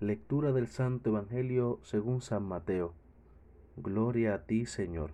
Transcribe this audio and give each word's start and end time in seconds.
Lectura 0.00 0.52
del 0.52 0.66
Santo 0.66 1.08
Evangelio 1.08 1.80
según 1.82 2.20
San 2.20 2.42
Mateo. 2.42 2.92
Gloria 3.78 4.34
a 4.34 4.44
ti, 4.44 4.66
Señor. 4.66 5.12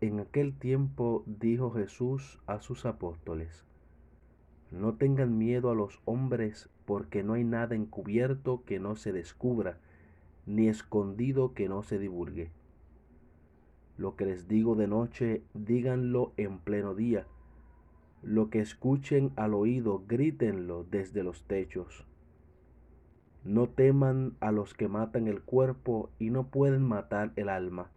En 0.00 0.20
aquel 0.20 0.56
tiempo 0.56 1.24
dijo 1.26 1.72
Jesús 1.72 2.38
a 2.46 2.60
sus 2.60 2.86
apóstoles, 2.86 3.64
No 4.70 4.94
tengan 4.94 5.36
miedo 5.36 5.68
a 5.72 5.74
los 5.74 6.00
hombres, 6.04 6.70
porque 6.84 7.24
no 7.24 7.32
hay 7.32 7.42
nada 7.42 7.74
encubierto 7.74 8.62
que 8.64 8.78
no 8.78 8.94
se 8.94 9.10
descubra, 9.10 9.80
ni 10.46 10.68
escondido 10.68 11.52
que 11.52 11.68
no 11.68 11.82
se 11.82 11.98
divulgue. 11.98 12.52
Lo 13.98 14.14
que 14.14 14.26
les 14.26 14.46
digo 14.46 14.76
de 14.76 14.86
noche, 14.86 15.42
díganlo 15.54 16.32
en 16.36 16.60
pleno 16.60 16.94
día. 16.94 17.26
Lo 18.22 18.48
que 18.48 18.60
escuchen 18.60 19.32
al 19.34 19.54
oído, 19.54 20.04
grítenlo 20.06 20.84
desde 20.88 21.24
los 21.24 21.42
techos. 21.48 22.06
No 23.44 23.68
teman 23.68 24.36
a 24.40 24.52
los 24.52 24.74
que 24.74 24.88
matan 24.88 25.26
el 25.26 25.40
cuerpo 25.40 26.10
y 26.18 26.30
no 26.30 26.48
pueden 26.48 26.82
matar 26.82 27.32
el 27.36 27.48
alma. 27.48 27.90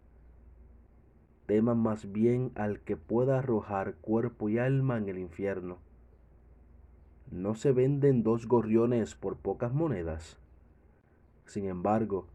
Teman 1.47 1.77
más 1.77 2.11
bien 2.13 2.51
al 2.55 2.79
que 2.79 2.95
pueda 2.95 3.39
arrojar 3.39 3.95
cuerpo 3.95 4.47
y 4.47 4.57
alma 4.57 4.97
en 4.97 5.09
el 5.09 5.17
infierno. 5.17 5.79
¿No 7.29 7.55
se 7.55 7.73
venden 7.73 8.23
dos 8.23 8.47
gorriones 8.47 9.15
por 9.15 9.37
pocas 9.37 9.73
monedas? 9.73 10.37
Sin 11.45 11.65
embargo, 11.65 12.27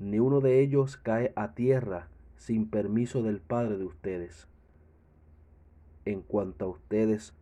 ni 0.00 0.18
uno 0.18 0.40
de 0.40 0.60
ellos 0.60 0.96
cae 0.96 1.32
a 1.36 1.54
tierra 1.54 2.08
sin 2.36 2.68
permiso 2.68 3.22
del 3.22 3.40
Padre 3.40 3.76
de 3.76 3.84
ustedes. 3.84 4.48
En 6.04 6.22
cuanto 6.22 6.64
a 6.64 6.68
ustedes, 6.68 7.34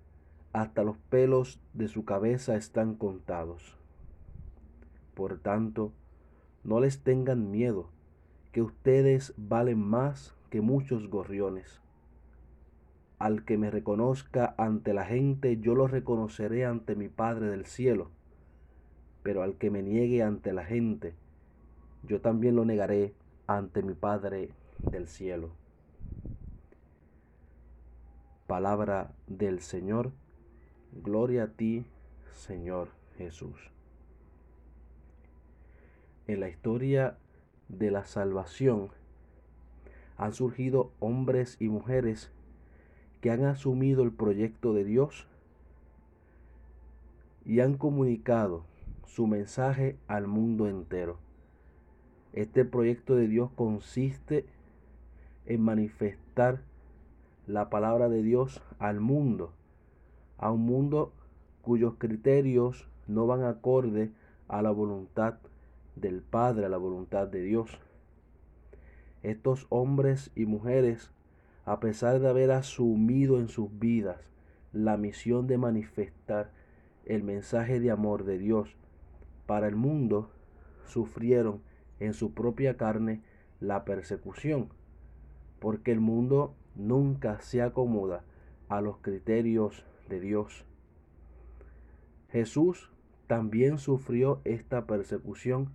hasta 0.53 0.83
los 0.83 0.99
pelos 0.99 1.61
de 1.75 1.89
su 1.89 2.05
cabeza 2.05 2.57
están 2.57 2.95
contados. 2.95 3.76
Por 5.17 5.39
tanto, 5.39 5.93
no 6.63 6.79
les 6.79 7.01
tengan 7.03 7.51
miedo, 7.51 7.89
que 8.53 8.61
ustedes 8.61 9.33
valen 9.39 9.81
más 9.81 10.35
que 10.51 10.61
muchos 10.61 11.09
gorriones. 11.09 11.81
Al 13.19 13.47
que 13.47 13.57
me 13.57 13.71
reconozca 13.71 14.55
ante 14.59 14.93
la 14.93 15.07
gente, 15.07 15.57
yo 15.57 15.75
lo 15.75 15.87
reconoceré 15.87 16.67
ante 16.67 16.97
mi 16.97 17.09
Padre 17.09 17.47
del 17.49 17.65
cielo. 17.65 18.11
Pero 19.23 19.43
al 19.43 19.55
que 19.55 19.71
me 19.71 19.83
niegue 19.83 20.23
ante 20.23 20.53
la 20.53 20.67
gente, 20.67 21.15
yo 22.03 22.21
también 22.21 22.55
lo 22.55 22.67
negaré 22.67 23.15
ante 23.47 23.83
mi 23.83 23.95
Padre 23.95 24.51
del 24.91 25.09
cielo. 25.09 25.49
Palabra 28.47 29.13
del 29.27 29.61
Señor. 29.61 30.13
Gloria 30.93 31.45
a 31.45 31.49
ti, 31.49 31.87
Señor 32.35 32.89
Jesús 33.17 33.76
en 36.27 36.41
la 36.41 36.49
historia 36.49 37.17
de 37.69 37.91
la 37.91 38.05
salvación 38.05 38.91
han 40.17 40.33
surgido 40.33 40.93
hombres 40.99 41.57
y 41.61 41.69
mujeres 41.69 42.31
que 43.21 43.31
han 43.31 43.45
asumido 43.45 44.03
el 44.03 44.13
proyecto 44.13 44.73
de 44.73 44.85
Dios 44.85 45.27
y 47.45 47.61
han 47.61 47.77
comunicado 47.77 48.65
su 49.07 49.27
mensaje 49.27 49.97
al 50.09 50.27
mundo 50.27 50.69
entero. 50.69 51.19
Este 52.33 52.65
proyecto 52.65 53.15
de 53.15 53.29
Dios 53.29 53.51
consiste 53.55 54.47
en 55.47 55.63
manifestar 55.63 56.61
la 57.47 57.71
palabra 57.71 58.09
de 58.09 58.23
Dios 58.23 58.63
al 58.79 59.01
mundo, 59.01 59.53
a 60.39 60.51
un 60.51 60.67
mundo 60.67 61.13
cuyos 61.63 61.95
criterios 61.99 62.89
no 63.07 63.27
van 63.27 63.45
acorde 63.45 64.11
a 64.49 64.63
la 64.63 64.71
voluntad 64.71 65.37
del 65.97 66.23
Padre 66.23 66.67
a 66.67 66.69
la 66.69 66.77
voluntad 66.77 67.27
de 67.27 67.43
Dios. 67.43 67.81
Estos 69.23 69.67
hombres 69.71 70.31
y 70.37 70.47
mujeres, 70.47 71.11
a 71.65 71.81
pesar 71.81 72.21
de 72.21 72.29
haber 72.29 72.53
asumido 72.53 73.41
en 73.41 73.49
sus 73.49 73.77
vidas 73.79 74.21
la 74.73 74.97
misión 74.97 75.47
de 75.47 75.59
manifestar 75.59 76.53
el 77.07 77.23
mensaje 77.23 77.81
de 77.81 77.91
amor 77.91 78.25
de 78.25 78.39
Dios 78.39 78.77
para 79.47 79.67
el 79.67 79.75
mundo, 79.75 80.31
sufrieron 80.85 81.61
en 81.99 82.15
su 82.15 82.33
propia 82.33 82.77
carne 82.77 83.23
la 83.61 83.85
persecución, 83.85 84.69
porque 85.59 85.93
el 85.93 86.01
mundo 86.01 86.55
nunca 86.75 87.41
se 87.41 87.63
acomoda 87.63 88.23
a 88.69 88.81
los 88.81 88.99
criterios 88.99 89.85
de 90.09 90.21
Dios. 90.21 90.65
Jesús 92.31 92.91
también 93.27 93.79
sufrió 93.79 94.41
esta 94.45 94.87
persecución 94.87 95.71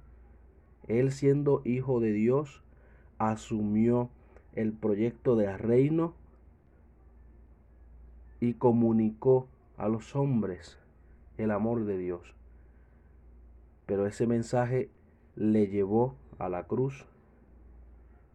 él 0.99 1.11
siendo 1.11 1.61
hijo 1.65 1.99
de 1.99 2.11
Dios, 2.11 2.63
asumió 3.17 4.09
el 4.53 4.73
proyecto 4.73 5.35
del 5.35 5.57
reino 5.57 6.13
y 8.39 8.53
comunicó 8.55 9.47
a 9.77 9.87
los 9.87 10.15
hombres 10.15 10.77
el 11.37 11.51
amor 11.51 11.85
de 11.85 11.97
Dios. 11.97 12.35
Pero 13.85 14.05
ese 14.05 14.27
mensaje 14.27 14.89
le 15.35 15.67
llevó 15.67 16.15
a 16.39 16.49
la 16.49 16.63
cruz 16.65 17.05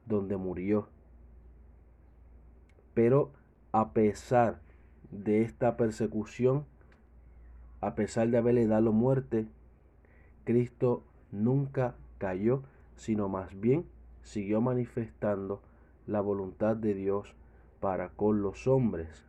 donde 0.07 0.37
murió. 0.37 0.89
Pero 2.95 3.33
a 3.73 3.93
pesar 3.93 4.61
de 5.11 5.43
esta 5.43 5.77
persecución, 5.77 6.65
a 7.81 7.95
pesar 7.95 8.29
de 8.29 8.39
haberle 8.39 8.67
dado 8.67 8.93
muerte, 8.93 9.47
Cristo 10.45 11.03
nunca 11.33 11.95
cayó, 12.19 12.63
sino 12.97 13.29
más 13.29 13.59
bien 13.59 13.87
siguió 14.23 14.61
manifestando 14.61 15.61
la 16.07 16.21
voluntad 16.21 16.77
de 16.77 16.95
Dios 16.95 17.35
para 17.81 18.09
con 18.11 18.43
los 18.43 18.67
hombres. 18.67 19.25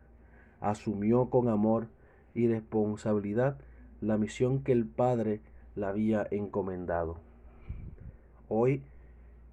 Asumió 0.60 1.30
con 1.30 1.48
amor 1.48 1.88
y 2.34 2.48
responsabilidad 2.48 3.58
la 4.00 4.16
misión 4.16 4.62
que 4.62 4.72
el 4.72 4.86
Padre 4.86 5.40
le 5.76 5.86
había 5.86 6.26
encomendado. 6.30 7.18
Hoy 8.48 8.82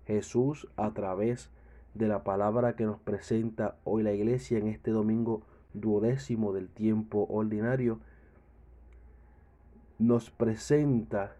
Jesús, 0.06 0.68
a 0.78 0.92
través 0.92 1.50
de 1.94 2.08
la 2.08 2.24
palabra 2.24 2.76
que 2.76 2.86
nos 2.86 3.00
presenta 3.00 3.76
hoy 3.84 4.04
la 4.04 4.14
iglesia 4.14 4.58
en 4.58 4.68
este 4.68 4.92
domingo 4.92 5.42
duodécimo 5.74 6.54
del 6.54 6.70
tiempo 6.70 7.28
ordinario, 7.30 8.00
nos 9.98 10.30
presenta 10.30 11.36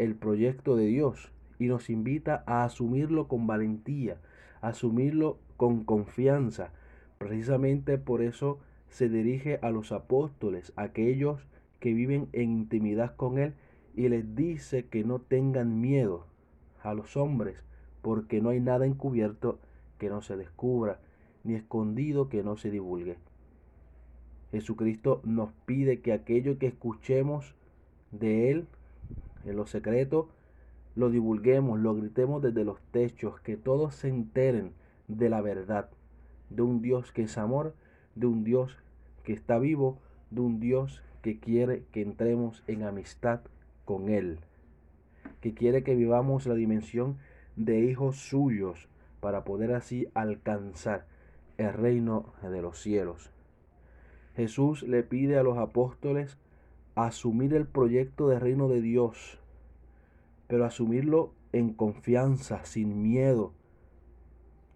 el 0.00 0.14
proyecto 0.14 0.76
de 0.76 0.86
Dios 0.86 1.30
y 1.58 1.66
nos 1.66 1.90
invita 1.90 2.42
a 2.46 2.64
asumirlo 2.64 3.28
con 3.28 3.46
valentía, 3.46 4.16
a 4.62 4.68
asumirlo 4.68 5.38
con 5.58 5.84
confianza. 5.84 6.72
Precisamente 7.18 7.98
por 7.98 8.22
eso 8.22 8.58
se 8.88 9.10
dirige 9.10 9.58
a 9.60 9.70
los 9.70 9.92
apóstoles, 9.92 10.72
aquellos 10.74 11.46
que 11.80 11.92
viven 11.92 12.28
en 12.32 12.50
intimidad 12.50 13.14
con 13.14 13.38
Él, 13.38 13.52
y 13.94 14.08
les 14.08 14.34
dice 14.34 14.86
que 14.86 15.04
no 15.04 15.20
tengan 15.20 15.82
miedo 15.82 16.24
a 16.82 16.94
los 16.94 17.18
hombres, 17.18 17.62
porque 18.00 18.40
no 18.40 18.48
hay 18.48 18.60
nada 18.60 18.86
encubierto 18.86 19.58
que 19.98 20.08
no 20.08 20.22
se 20.22 20.38
descubra, 20.38 20.98
ni 21.44 21.54
escondido 21.54 22.30
que 22.30 22.42
no 22.42 22.56
se 22.56 22.70
divulgue. 22.70 23.18
Jesucristo 24.50 25.20
nos 25.24 25.52
pide 25.66 26.00
que 26.00 26.14
aquello 26.14 26.58
que 26.58 26.68
escuchemos 26.68 27.54
de 28.12 28.50
Él 28.50 28.66
en 29.44 29.56
lo 29.56 29.66
secreto, 29.66 30.28
lo 30.96 31.10
divulguemos, 31.10 31.78
lo 31.78 31.94
gritemos 31.94 32.42
desde 32.42 32.64
los 32.64 32.80
techos, 32.90 33.40
que 33.40 33.56
todos 33.56 33.94
se 33.94 34.08
enteren 34.08 34.72
de 35.08 35.28
la 35.28 35.40
verdad, 35.40 35.88
de 36.50 36.62
un 36.62 36.82
Dios 36.82 37.12
que 37.12 37.22
es 37.22 37.38
amor, 37.38 37.74
de 38.14 38.26
un 38.26 38.44
Dios 38.44 38.76
que 39.22 39.32
está 39.32 39.58
vivo, 39.58 39.98
de 40.30 40.40
un 40.40 40.60
Dios 40.60 41.02
que 41.22 41.38
quiere 41.38 41.84
que 41.92 42.02
entremos 42.02 42.62
en 42.66 42.82
amistad 42.82 43.40
con 43.84 44.08
Él, 44.08 44.38
que 45.40 45.54
quiere 45.54 45.82
que 45.82 45.94
vivamos 45.94 46.46
la 46.46 46.54
dimensión 46.54 47.18
de 47.56 47.80
hijos 47.80 48.16
suyos 48.16 48.88
para 49.20 49.44
poder 49.44 49.72
así 49.72 50.08
alcanzar 50.14 51.06
el 51.58 51.72
reino 51.72 52.32
de 52.42 52.62
los 52.62 52.78
cielos. 52.78 53.30
Jesús 54.34 54.82
le 54.82 55.02
pide 55.02 55.38
a 55.38 55.42
los 55.42 55.58
apóstoles 55.58 56.38
asumir 56.94 57.54
el 57.54 57.66
proyecto 57.66 58.28
de 58.28 58.38
reino 58.38 58.68
de 58.68 58.80
Dios, 58.80 59.38
pero 60.46 60.64
asumirlo 60.64 61.32
en 61.52 61.72
confianza, 61.72 62.64
sin 62.64 63.02
miedo, 63.02 63.52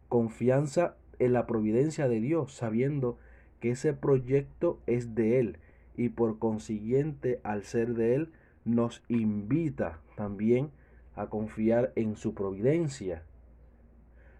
confianza 0.08 0.96
en 1.19 1.32
la 1.32 1.46
providencia 1.46 2.08
de 2.08 2.20
Dios, 2.20 2.52
sabiendo 2.52 3.19
que 3.61 3.70
ese 3.70 3.93
proyecto 3.93 4.78
es 4.87 5.14
de 5.14 5.40
Él 5.40 5.58
y 5.96 6.11
por 6.11 6.38
consiguiente 6.38 7.40
al 7.44 7.64
ser 7.64 7.94
de 7.94 8.14
Él 8.14 8.32
nos 8.64 9.02
invita 9.08 10.00
también 10.16 10.70
a 11.16 11.26
confiar 11.26 11.93
en 11.96 12.16
su 12.16 12.34
providencia, 12.34 13.22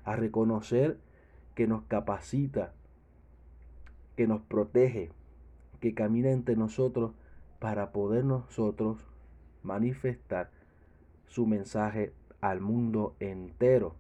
a 0.05 0.17
reconocer 0.17 0.99
que 1.55 1.67
nos 1.67 1.83
capacita, 1.85 2.73
que 4.17 4.27
nos 4.27 4.43
protege, 4.43 5.11
que 5.81 5.95
camina 5.95 6.31
entre 6.31 6.57
nosotros 6.57 7.13
para 7.65 7.93
poder 7.93 8.27
nosotros 8.27 8.99
manifestar 9.63 10.51
su 11.29 11.47
mensaje 11.47 12.13
al 12.43 12.61
mundo 12.61 13.17
entero. 13.21 13.95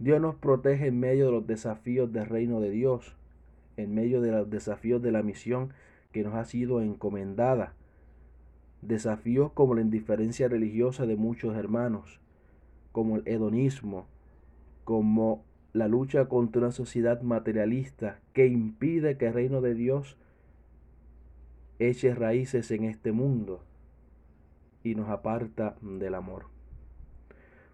Dios 0.00 0.20
nos 0.20 0.34
protege 0.34 0.88
en 0.88 0.98
medio 0.98 1.26
de 1.26 1.30
los 1.30 1.46
desafíos 1.46 2.12
del 2.12 2.26
reino 2.26 2.60
de 2.60 2.70
Dios, 2.72 3.14
en 3.76 3.94
medio 3.94 4.20
de 4.20 4.32
los 4.32 4.50
desafíos 4.50 5.00
de 5.00 5.12
la 5.12 5.22
misión 5.22 5.72
que 6.10 6.24
nos 6.24 6.34
ha 6.34 6.44
sido 6.46 6.80
encomendada. 6.80 7.74
Desafíos 8.82 9.52
como 9.52 9.76
la 9.76 9.82
indiferencia 9.82 10.48
religiosa 10.48 11.06
de 11.06 11.14
muchos 11.14 11.56
hermanos, 11.56 12.20
como 12.90 13.18
el 13.18 13.22
hedonismo, 13.24 14.08
como 14.82 15.44
la 15.72 15.86
lucha 15.86 16.24
contra 16.24 16.62
una 16.62 16.72
sociedad 16.72 17.22
materialista 17.22 18.18
que 18.32 18.48
impide 18.48 19.16
que 19.16 19.28
el 19.28 19.34
reino 19.34 19.60
de 19.60 19.74
Dios 19.74 20.16
eche 21.80 22.14
raíces 22.14 22.70
en 22.70 22.84
este 22.84 23.10
mundo 23.10 23.64
y 24.84 24.94
nos 24.94 25.08
aparta 25.08 25.76
del 25.80 26.14
amor. 26.14 26.46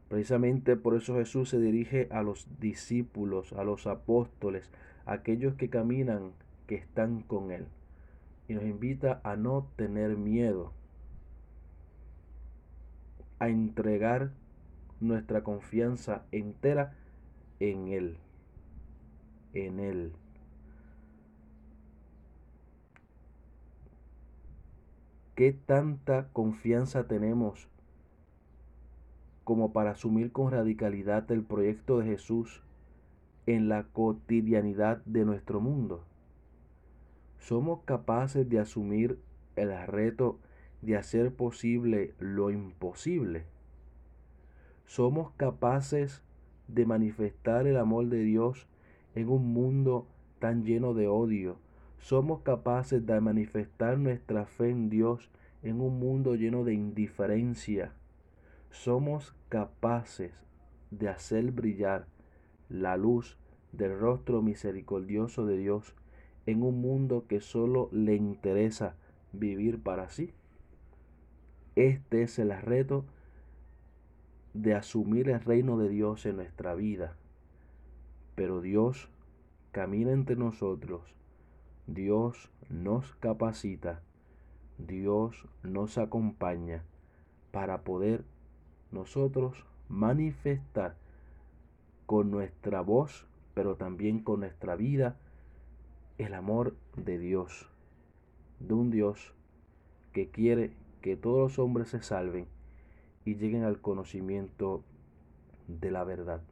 Precisamente 0.09 0.77
por 0.77 0.95
eso 0.95 1.17
Jesús 1.17 1.49
se 1.51 1.61
dirige 1.61 2.09
a 2.13 2.23
los 2.23 2.47
discípulos, 2.61 3.53
a 3.53 3.65
los 3.65 3.89
apóstoles, 3.89 4.71
a 5.05 5.15
aquellos 5.15 5.57
que 5.57 5.69
caminan, 5.69 6.33
que 6.69 6.77
están 6.77 7.23
con 7.23 7.51
Él. 7.51 7.67
Y 8.49 8.55
nos 8.55 8.63
invita 8.63 9.21
a 9.25 9.35
no 9.35 9.69
tener 9.75 10.17
miedo, 10.17 10.73
a 13.41 13.49
entregar 13.49 14.31
nuestra 15.01 15.43
confianza 15.43 16.23
entera 16.31 16.95
en 17.59 17.89
Él, 17.89 18.19
en 19.53 19.81
Él. 19.81 20.13
¿Qué 25.37 25.53
tanta 25.53 26.29
confianza 26.33 27.07
tenemos 27.07 27.69
como 29.45 29.73
para 29.73 29.93
asumir 29.93 30.33
con 30.33 30.51
radicalidad 30.51 31.31
el 31.31 31.45
proyecto 31.45 31.99
de 31.99 32.07
Jesús 32.07 32.63
en 33.47 33.69
la 33.69 33.85
cotidianidad 33.85 35.05
de 35.05 35.25
nuestro 35.25 35.61
mundo? 35.61 36.03
¿Somos 37.39 37.83
capaces 37.85 38.49
de 38.49 38.59
asumir 38.59 39.21
el 39.55 39.71
reto 39.87 40.41
de 40.83 40.97
hacer 40.97 41.33
posible 41.33 42.15
lo 42.19 42.51
imposible? 42.51 43.45
¿Somos 44.87 45.31
capaces 45.37 46.23
de 46.67 46.87
manifestar 46.87 47.67
el 47.67 47.77
amor 47.77 48.07
de 48.07 48.21
Dios 48.21 48.67
en 49.15 49.29
un 49.29 49.53
mundo 49.53 50.07
tan 50.39 50.65
lleno 50.65 50.95
de 50.95 51.09
odio. 51.09 51.57
Somos 51.99 52.43
capaces 52.43 53.05
de 53.05 53.21
manifestar 53.21 53.99
nuestra 53.99 54.47
fe 54.47 54.71
en 54.71 54.89
Dios 54.89 55.31
en 55.63 55.81
un 55.81 55.99
mundo 55.99 56.35
lleno 56.35 56.65
de 56.65 56.75
indiferencia. 56.75 57.93
Somos 58.71 59.35
capaces 59.49 60.33
de 60.91 61.09
hacer 61.09 61.51
brillar 61.51 62.07
la 62.69 62.97
luz 62.97 63.37
del 63.73 63.99
rostro 63.99 64.43
misericordioso 64.43 65.47
de 65.47 65.57
Dios 65.57 65.95
en 66.47 66.63
un 66.63 66.81
mundo 66.81 67.27
que 67.29 67.41
solo 67.41 67.89
le 67.93 68.15
interesa 68.15 68.95
vivir 69.33 69.83
para 69.83 70.09
sí. 70.09 70.33
Este 71.75 72.23
es 72.23 72.39
el 72.39 72.57
reto 72.63 73.05
de 74.55 74.75
asumir 74.75 75.29
el 75.29 75.41
reino 75.41 75.77
de 75.77 75.89
Dios 75.89 76.25
en 76.25 76.37
nuestra 76.37 76.75
vida. 76.75 77.17
Pero 78.35 78.61
Dios 78.61 79.11
camina 79.73 80.13
entre 80.13 80.37
nosotros. 80.37 81.03
Dios 81.87 82.51
nos 82.69 83.15
capacita. 83.17 84.03
Dios 84.79 85.47
nos 85.63 85.99
acompaña 85.99 86.83
para 87.53 87.83
poder 87.83 88.25
nosotros 88.91 89.65
manifestar 89.89 90.97
con 92.07 92.31
nuestra 92.31 92.81
voz, 92.81 93.27
pero 93.55 93.77
también 93.77 94.21
con 94.21 94.41
nuestra 94.41 94.77
vida, 94.77 95.17
el 96.19 96.35
amor 96.35 96.77
de 96.97 97.19
Dios, 97.19 97.69
de 98.59 98.75
un 98.75 98.91
Dios 98.91 99.33
que 100.13 100.29
quiere 100.29 100.73
que 101.03 101.17
todos 101.17 101.39
los 101.39 101.59
hombres 101.59 101.91
se 101.91 102.03
salven 102.03 102.47
y 103.25 103.37
lleguen 103.37 103.65
al 103.65 103.81
conocimiento 103.81 104.83
de 105.69 105.91
la 105.91 106.05
verdad. 106.05 106.43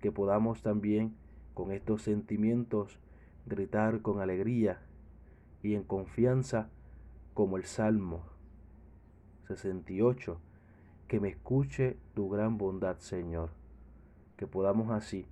Que 0.00 0.10
podamos 0.10 0.62
también 0.62 1.14
con 1.54 1.70
estos 1.70 2.02
sentimientos 2.02 2.98
gritar 3.46 4.02
con 4.02 4.20
alegría 4.20 4.80
y 5.62 5.74
en 5.74 5.82
confianza 5.82 6.70
como 7.34 7.56
el 7.56 7.64
Salmo 7.64 8.24
68, 9.48 10.40
que 11.08 11.20
me 11.20 11.28
escuche 11.28 11.96
tu 12.14 12.28
gran 12.28 12.58
bondad, 12.58 12.98
Señor. 12.98 13.50
Que 14.36 14.46
podamos 14.46 14.90
así 14.90 15.26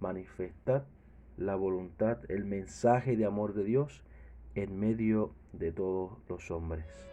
manifestar 0.00 0.86
la 1.36 1.56
voluntad, 1.56 2.18
el 2.28 2.44
mensaje 2.44 3.16
de 3.16 3.24
amor 3.24 3.54
de 3.54 3.64
Dios 3.64 4.02
en 4.54 4.78
medio 4.78 5.34
de 5.52 5.72
todos 5.72 6.18
los 6.28 6.50
hombres. 6.50 7.11